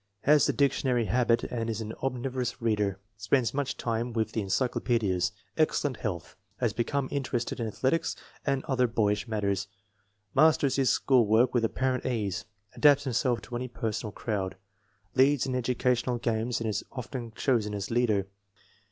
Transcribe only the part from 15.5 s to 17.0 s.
educational games and is